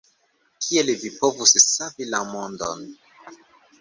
Kiel 0.67 0.89
vi 1.03 1.11
povus 1.19 1.53
savi 1.65 2.09
la 2.15 2.23
mondon? 2.33 2.83